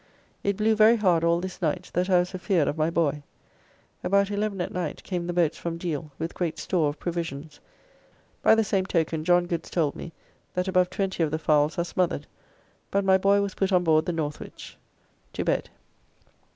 [0.43, 3.21] It blew very hard all this night that I was afeard of my boy.
[4.03, 7.59] About 11 at night came the boats from Deal, with great store of provisions,
[8.41, 10.11] by the same token John Goods told me
[10.55, 12.25] that above 20 of the fowls are smothered,
[12.89, 14.75] but my boy was put on board the Northwich.
[15.33, 15.69] To bed.